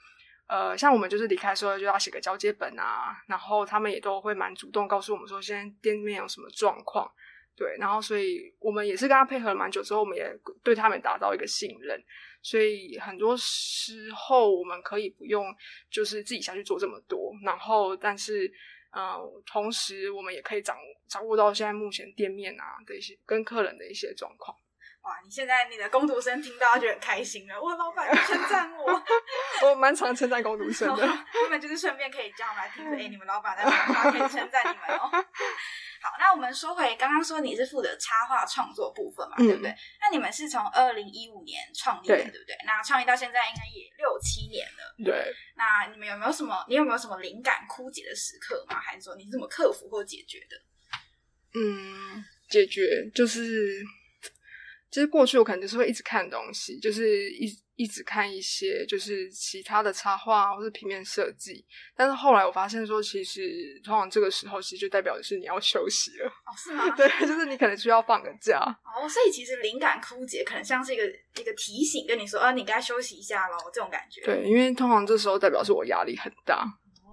[0.47, 7.09] 呃，像我们就是离开的时候就要写个交接本啊，然后他们也都会蛮主动告诉我们说现在店面有什么状况，
[7.55, 12.03] 对，然后所以我们也是跟他配合了蛮久之后，我们也对他们达到一个信任。
[12.47, 15.53] 所以很多时候我们可以不用，
[15.89, 18.49] 就是自己下去做这么多，然后但是，
[18.91, 20.77] 呃，同时我们也可以掌
[21.09, 24.57] 掌握到现在目前店面啊的一些跟客人的一些状况。
[25.07, 29.03] 哇，你现在你的工读生听到就很开心了，我老板称赞我，
[29.63, 35.07] 我蛮常称赞工读生的，根本就是顺便可以叫他们来听着，哎，你们老板在讲可以称赞你们哦。
[36.01, 39.73] 好，那我们说回刚刚说你是负责插画创作部分嘛，对不对？
[40.01, 42.53] 那你们是从二零一五年创立的，对不对？
[42.65, 44.93] 那创立到现在应该也六七年了。
[45.05, 45.33] 对。
[45.55, 46.65] 那你们有没有什么？
[46.67, 48.77] 你有没有什么灵感枯竭的时刻吗？
[48.77, 50.57] 还是说你是怎么克服或解决的？
[51.55, 53.81] 嗯，解决就是，
[54.89, 57.47] 其实过去我可能就是会一直看东西，就是一。
[57.77, 61.63] 一直看一些就是其他的插画或是平面设计，
[61.95, 66.25] 但是后来我发现说，其实通常这个时候其实就代表的是你要休息了。
[66.25, 66.89] 哦，是吗？
[66.97, 68.57] 对，就是你可能需要放个假。
[68.57, 71.03] 哦，所以其实灵感枯竭可能像是一个
[71.39, 74.21] 一个提醒，跟你说，啊，你该休息一下喽，这种感觉。
[74.25, 76.65] 对，因为通常这时候代表是我压力很大。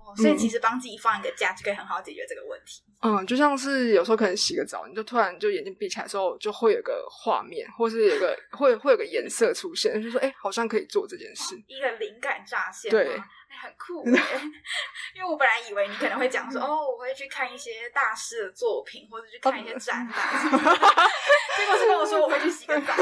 [0.04, 2.82] 哦，所以其实帮自己放一个假，就可以很好解决这个问题。
[3.00, 13.18] 嗯，就像是有时候可能洗个澡，你就突然就眼睛闭起来的时候，就会有个画面，或是有个 会会有个颜色出现，就说哎，好像可以做这件事，一个灵感乍现，对，
[13.60, 14.04] 很酷。
[15.14, 22.92] 因为我本来以为你可能会讲说，哦，我会去看一些大师的作品，或者去看一些展览， 结果是跟我说我会去洗个澡。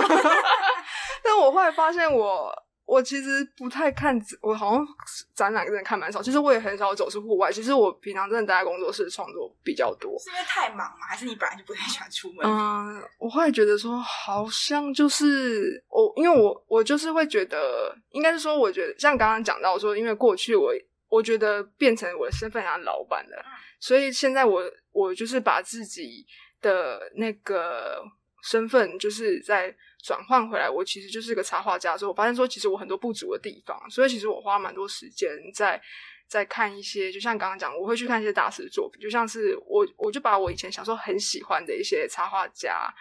[1.25, 2.53] 但我后来发现我。
[2.85, 4.87] 我其实不太看，我好像
[5.35, 6.21] 展览真的看蛮少。
[6.21, 7.51] 其实我也很少走出户外。
[7.51, 10.19] 其实我平常真的待在工作室创作比较多。
[10.19, 11.07] 是因为太忙吗？
[11.09, 12.45] 还是你本来就不太喜欢出门？
[12.45, 20.73] 嗯，我会觉得说，好像就是我，因为我我就是会觉得，应该是说，我觉得像刚刚讲到说，因为过去我
[21.09, 23.43] 我觉得变成我的身份像老板了，
[23.81, 26.27] 所以现在我我就是把自己
[26.61, 28.03] 的那个
[28.43, 29.75] 身份就是在。
[30.03, 31.97] 转换回来，我其实就是个插画家。
[31.97, 35.81] 之后我发现说，其实我很多不足的地方，所以其实我花蛮多时间在
[36.27, 42.93] 在看一些，就像刚刚讲，我会去看一些大师的作品，就像是我我就把我以前小时候很喜欢的一些插画家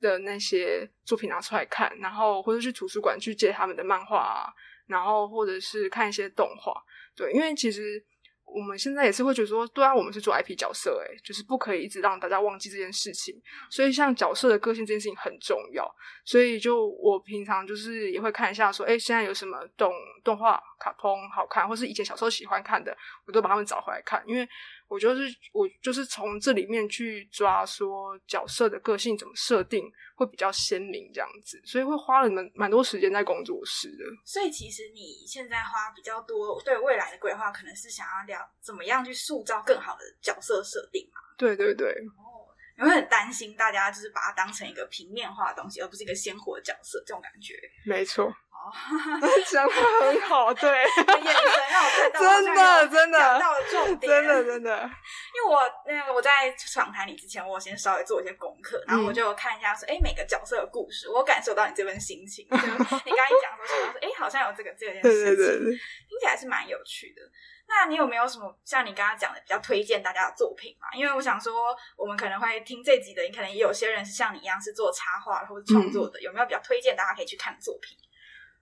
[0.00, 4.52] 的那些作品拿出来看，然后或者去图书馆去借他们的漫画啊，
[4.86, 6.74] 然后或者是看一些动画。
[7.14, 8.04] 对，因为其实。
[8.54, 13.34] 我们现在也是会觉得说，对啊，我们是做 IP 角色，诶就是不可以一直让大家忘记这件事情。
[13.70, 15.88] 所以，像角色的个性这件事情很重要。
[16.24, 19.92] 所以，就我平常就是也会看一下，说，哎，现在有什么动
[20.24, 24.48] 动画、卡通好看，或是以前小时候喜欢看的，我都把他们找回来看，因为。
[24.88, 25.22] 我就是
[25.52, 29.84] 我就是从这里面去抓说角色的个性怎么设定
[30.16, 34.04] 会比较鲜明这样子，所以会花了蛮蛮多时间在工作室的。
[34.24, 41.20] 所以其实你现在花比较多对未来的规划，可能是想要聊怎么样去塑造更好的角色设定嘛？
[41.36, 41.88] 对对对。
[42.16, 42.37] 哦，
[42.78, 47.54] 你会很担心大家就是把它当成一个平面化的东西，而不是一个鲜活的角色，这种感觉。
[47.84, 48.70] 没错，哦，
[49.50, 54.70] 讲的很好，对， 眼神让我看到，真的真的讲到了重点，真的真的。
[55.34, 62.46] 因为我那个我在访谈你之前，我先稍微做一些功课，然后我就看一下说，哎、每个角色的故事，我感受到你这份心情。
[62.48, 65.70] 就你刚才讲说，想到说，哎、好像有这个这件事情，对对对对，
[66.08, 67.22] 听起来是蛮有趣的。
[67.68, 70.88] 那你有没有什么像你刚刚讲的比较推荐大家的作品嘛？
[70.96, 77.96] 因为我想说，我们可能会听这集的，你可能也有些人是像你一样是做插画或者创作的，有没有比较推荐大家可以去看的作品？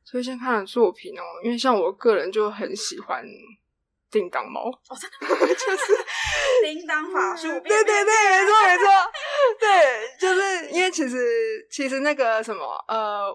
[0.09, 3.25] 推荐看的作品哦，因为像我个人就很喜欢
[4.11, 6.05] 叮当猫，哦，真的， 就是
[6.64, 8.87] 叮当法术，对对对，没错没错，
[9.59, 13.33] 对，就是因为其实其实那个什么呃，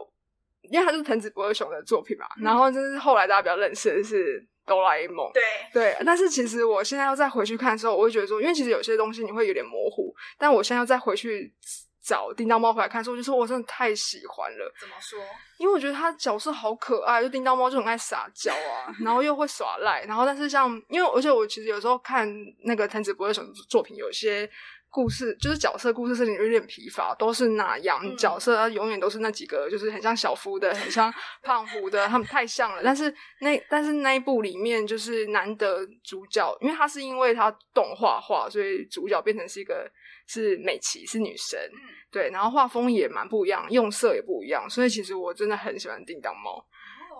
[0.63, 11.53] 因为它是藤子不二雄的作品嘛，嗯然后就是后来大家比较认识的是哆啦 A 梦，对，对，但是其实我现在要再回去看的时候，我会觉得说，因为其实有些东西你会有点模糊，但我现在要再回去
[12.01, 15.19] 找叮当猫回来看的时候，我就说我真的太喜欢了，怎么说？
[15.57, 24.49] 因为我觉得它角色好可爱，就叮当猫就很爱撒娇啊，然后又会耍赖，然后但是像因为而且我其实有时候看那个藤子不二雄作品，有些。
[24.91, 28.15] 故事就是角色故事设定有点疲乏，都是那样、嗯。
[28.17, 32.81] 角色，它永远都是那几个，就是很像小夫的，很像胖虎的，他们太像了。
[32.83, 39.89] 但是那但是那一部里面就是难得主角，因为他是因为他动画化，所以主角变成是一个
[40.27, 41.79] 是美琪是女神，嗯。
[42.11, 46.65] 对，然后画风也蛮不一样，用色也不一样，所以其实我真的很喜欢叮当猫，哦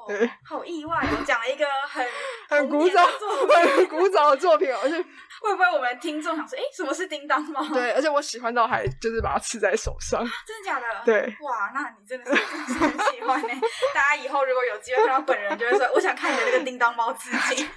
[0.08, 1.24] 对，好意外我！
[1.24, 2.06] 讲了一个很
[2.50, 4.96] 很古早很古早的作品， 而且
[5.42, 7.64] 会不会我们听众想说，哎，什么是叮当猫？
[7.70, 10.86] 对，而且我喜欢到还就是把它刺在手上，真的假的？
[11.06, 13.48] 对，哇，那你真的是很喜欢呢。
[13.94, 17.68] 大家以后如果有机会看到本人，就会说，我想看你的那个叮当猫致敬。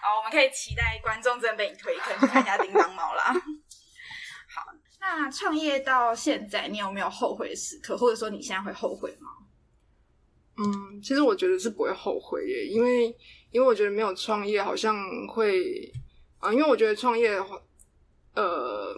[0.00, 3.24] 好，我们可以期待观众真的被你推坑去看一下叮当猫啦。
[4.54, 4.66] 好，
[5.00, 9.30] 那创业到现在，你有没有后悔的时刻，或者说你现在会后悔吗？
[10.64, 13.06] 嗯，其实我觉得是不会后悔耶，因为
[13.50, 14.96] 因为我觉得没有创业好像
[15.26, 15.90] 会
[16.38, 17.56] 啊、因为我觉得创业的话，
[18.34, 18.92] 呃，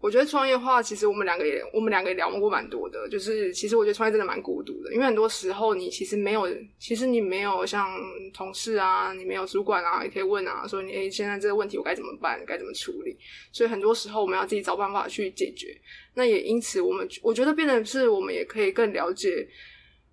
[0.00, 6.48] 我觉得创业的话，其实我们两个也我们两个也聊过蛮多的，就是其实我觉得创业真的蛮孤独的，因为很多时候你其实没有，
[6.78, 7.86] 其实你没有像
[8.32, 13.14] 同事啊，你没有主管啊，也可以问啊，说你诶现在这个问题我该怎么办，该怎么处理，
[13.52, 15.78] 所以很多时候我们要自己找办法去解决。
[16.14, 19.46] 那也因此，我们我觉得变成是我们也可以更了解。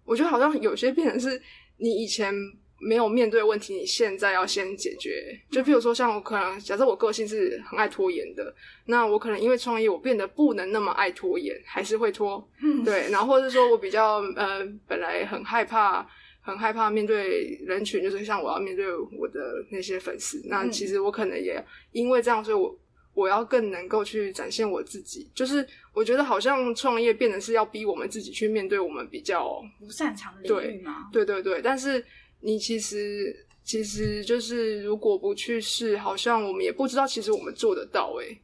[0.05, 1.41] 我觉得好像有些变成是
[1.77, 2.33] 你以前
[2.79, 5.37] 没有面对的问题，你现在要先解决。
[5.51, 8.53] 就譬如说，像我可能假设我个性是很爱拖延的，
[8.85, 12.47] 那我可能因为创业，我变得不能那么爱拖延，还是会拖。
[12.61, 16.07] 嗯，对，然后或者是说我比较呃，本来很害怕。
[16.45, 21.63] 很害怕面对人群，就是像我要面对我的那些粉丝，那嗯其实我可能也
[21.93, 22.77] 因为这样，所以我
[23.13, 25.29] 我要更能够去展现我自己。
[25.35, 31.09] 就是我觉得好像创业变得是要逼我们自己去面对我们比较不擅长的领域吗？
[31.11, 32.03] 对对对，但是
[32.39, 38.37] 你其实其实就是如果不去试，好像我们也不知道其实我们做得到诶、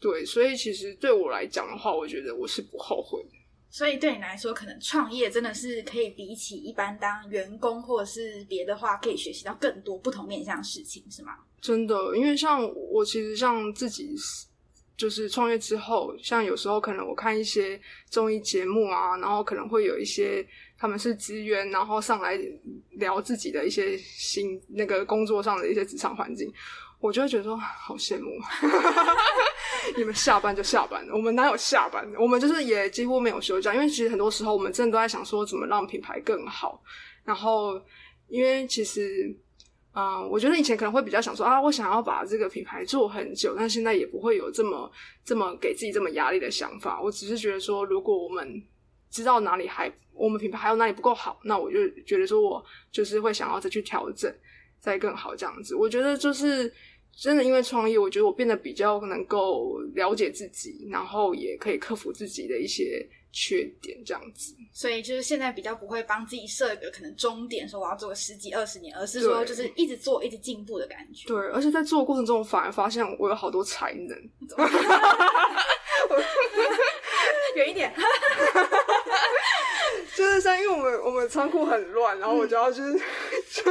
[0.00, 3.38] 对，所以其实对我来讲的话，我觉得我是不后悔的。
[3.74, 11.32] 所以对你来说，可能创业真的是可以比起一般当员工或者是别的话，可以学习到更多不同面向的事情，是吗？
[11.60, 14.14] 真的，因为像我其实像自己
[14.96, 20.46] 就是创业之后，像有时候可能我看一些综艺节目啊，然后可能会有一些
[20.78, 22.38] 他们是职员，然后上来
[22.90, 26.48] 聊自己的一些新那个工作上的一些职场环境，
[27.04, 28.30] 我就会觉得说好羡慕，
[29.94, 32.02] 你们下班就下班了，我们哪有下班？
[32.18, 36.82] 我们就是也几乎没有休假，因为其实很多时候我们真的都在想说怎么让品牌更好，
[37.24, 37.80] 然后
[38.28, 39.36] 因为其实。
[39.96, 44.90] 嗯，我觉得以前可能会比较想说啊，我想要把这个品牌做很久，但现在也不会有这么
[45.24, 47.00] 这么给自己这么压力的想法。
[47.00, 48.60] 我只是觉得说，如果我们
[49.08, 54.28] 知道哪里还我们品牌还有哪里不够好，那我就觉得说我就是会想要再去调整，
[54.80, 55.76] 再更好这样子。
[55.76, 56.74] 我觉得就是
[57.20, 64.54] 真的，因为创业，我觉得我变得比较能够了解自己，然后也可以克服自己的一些缺点，这样子。
[64.72, 71.28] 所以就是现在比较不会帮自己设一个可能终点，说我要做个十几二十年，而是说就是一直做，一直进步的感觉。
[71.28, 74.10] 对，而且在做的过程中，我反而发现我有好多才能。
[77.56, 77.94] 远一点，
[80.16, 82.80] 就是像因为我们我们仓库很乱，然后我就要去，
[83.48, 83.62] 就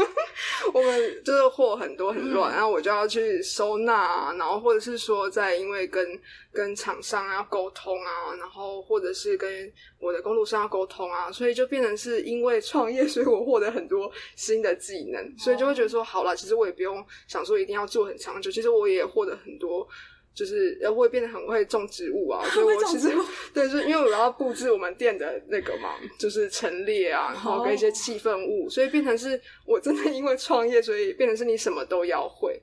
[0.73, 6.19] 我们就是货很多很乱，然后我就要去收纳啊，然后或者是说在因为跟
[6.51, 19.87] 跟厂商要沟通啊，然后或者是跟我的工作上要沟通啊，所以就变成是因为创业，所以我获得很多新的技能，所以就会觉得说，好了，其实我也不用想说一定要做很长久，其实我也获得很多。
[20.33, 23.09] 就是呃，我也变得很会种植物啊， 所以我其实
[23.53, 32.61] 对，就是因为我要布置我们店的那个嘛，就是陈列啊，然后跟一些气氛物，所以变成是我真的因为创业，所以变成是你什么都要会。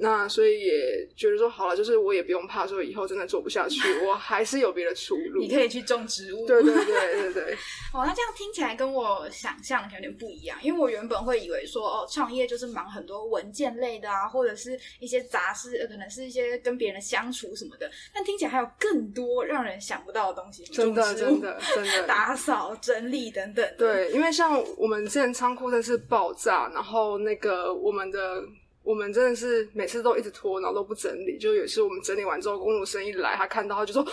[0.00, 5.40] 那所以也觉得说好了，就是我也不用怕说以后真的做不下去， 我还是有别的出路。
[5.40, 6.46] 你可以去种植物。
[6.46, 7.52] 对对对对对，
[7.92, 28.42] 哦，那这样听起来跟我想象的有点不一样，因为我原本会以为说，哦，创业就是忙很多文件类的啊，或者是一些杂事，呃可能是一些跟别人的相处什么的，但听起来还有更多让人想不到的东西，真的真的真 的打扫、整理等等。，对，因为像我们之前仓库真的是爆炸，然后那个我们的
[28.88, 31.38] 我们真的是每次都一直拖，然后都不整理。
[31.38, 34.06] 就有一次我们整理完之后，公路生一来，他看到他就说。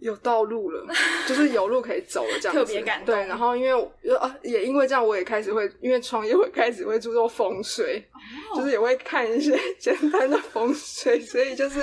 [0.00, 0.86] 有道路了，
[1.26, 8.00] 就是有路可以走了，这样子 特别感动对，然后因为我呃也因为这样，我也开始会因为创业，会开始会注重风水，
[8.52, 11.80] 哦就是也会看一些 简单的风水，所以就是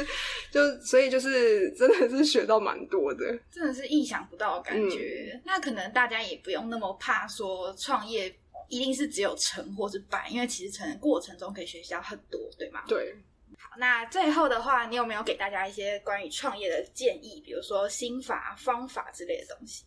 [0.50, 3.38] 就所以就是真的是学到蛮多的。
[3.52, 5.38] 真的是意想不到的感嗯觉。
[5.46, 8.34] 那可能大家也不用那么怕说创业
[8.70, 12.84] 一定是只有成或是败，因为其实成的过程中可以学习到很多，对吗？
[12.88, 13.16] 对，
[13.58, 19.84] 好，那最后的话，你有没有给大家一些关于创业的建议，比如说心法、方法之类的东西？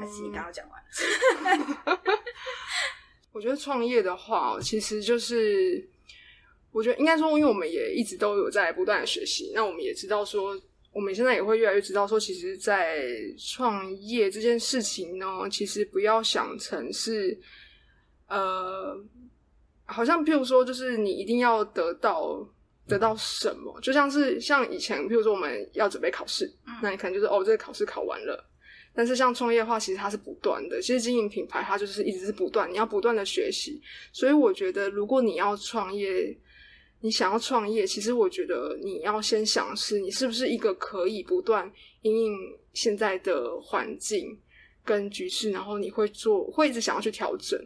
[0.00, 0.80] 还是你嗯刚刚讲完
[1.84, 2.00] 了？
[3.32, 5.84] 我觉得创业的话，其实就是
[6.70, 10.56] 我觉得应该说，因为我们也一直都有在不断的学习，那我们也知道说，
[10.92, 13.02] 我们现在也会越来越知道说，其实，在
[13.38, 17.36] 创业这件事情呢，其实不要想成是
[18.32, 18.96] 呃，
[19.84, 22.48] 好像譬如说，就是你一定要得到。
[22.88, 23.80] 得到什么？
[23.80, 28.44] 就像是像以前，譬如说我们要准备考试，嗯那你可能就是哦，这个考试考完了，
[28.92, 30.82] 但是像创业的话，其实它是不断的。
[30.82, 33.80] 其实经营品牌，它就是一直是不断，你要不断的学习。
[34.12, 36.36] 所以我觉得，如果你要创业，
[37.00, 41.72] 你想要创业，其实我觉得你要先想是你是不是一个可以不断
[42.02, 42.34] 因应
[42.74, 44.36] 现在的环境
[44.84, 47.56] 跟局势，然后你会做，会一直想要去调整。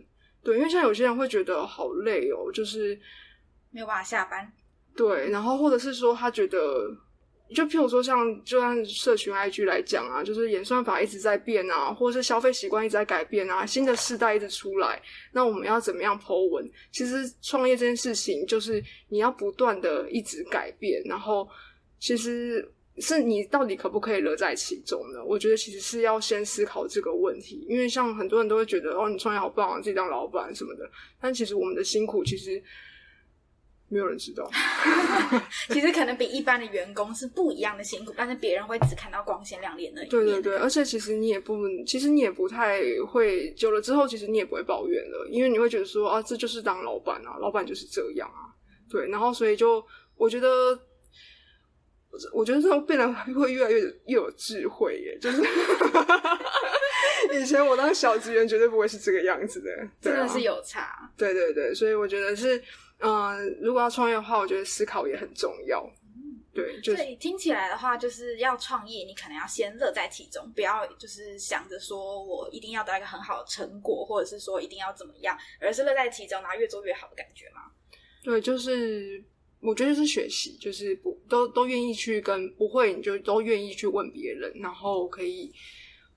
[0.46, 2.96] 对，因为像有些人会觉得好累哦，就是
[3.72, 4.52] 没有办法下班，
[4.96, 6.88] 对，然后或者是说他觉得，
[7.52, 16.70] 就譬如说像就按社群 IG 来讲啊，就是演算法一直在变啊，或者是消费习惯一直在改变啊，新的世代一直出来，那我们要怎么样 Po 文？
[16.92, 21.48] 其实创业这件事情就是你要不断的一直改变，然后
[21.98, 25.22] 其实是你到底可不可以乐在其中呢？
[25.24, 30.90] 我觉得其实是要先思考这个问题，因为像很多人都会觉得哦，你创业好棒啊，自己当老板什么的，
[31.20, 32.62] 但其实我们的辛苦其实
[33.88, 34.50] 没有人知道。
[35.68, 40.10] 其实可能比一般的员工是不一样的辛苦，但是别人会只看到光鲜亮丽的那一面。
[40.10, 48.52] 对对对，而且其实你也不，其实你也不太会，久了之后，其实你也不会抱怨了，因为你会觉得说啊，这就是当老板啊，老板就是这样啊，
[48.90, 49.84] 对，然后所以就
[50.16, 50.78] 我觉得，
[52.32, 55.42] 我觉得这种变得会越来越越有智慧耶，就是
[57.32, 61.10] 以前我当小职员绝对不会是这个样子的，啊真的是有差。
[61.16, 62.62] 对对对，所以我觉得是，
[62.98, 65.88] 嗯、如果要创业的话，我觉得思考也很重要，
[66.54, 77.62] 对，就是所以听起来的话，就是要创业，你可能要先乐在其中，不要就是想着说我一定要得到一个很好的成果，或者是说一定要怎么样，而是乐在其中，然后越做越好的感觉嘛。
[78.22, 79.22] 对，就是
[79.60, 85.52] 我觉得就是学习，就是不都都愿意去跟不会，你就都愿意去问别人，然后可以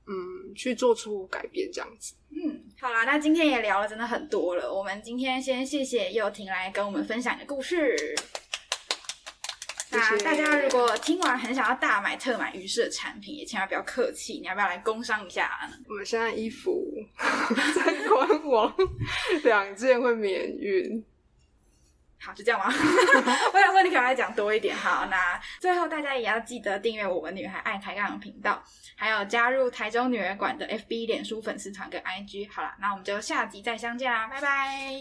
[0.05, 2.13] 嗯去做出改变这样子。
[2.31, 4.71] 嗯，好啦，那今天也聊了真的很多了。
[4.71, 7.95] 我们今天先谢谢佑婷来跟我们分享你的故事。
[9.91, 15.75] 那大家如果听完很想要大买特买鱼市的产品，也千万不要客气，你要不要来工商一下呢？
[15.87, 16.93] 我们现在衣服
[17.75, 18.71] 在官网
[19.43, 21.03] 两件会免运。
[22.21, 22.65] 好，就这样吗？
[23.53, 24.75] 我想说你可能要讲多一点。
[24.75, 28.61] 好，那最后大家也要记得订阅我们女孩爱抬杠的频道，
[28.95, 32.49] 还有加入台中女儿馆的 FB、脸书粉丝团跟 IG。
[32.51, 34.93] 好了，那我们就下集再相见啦，拜拜。